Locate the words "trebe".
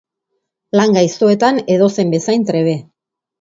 2.49-2.75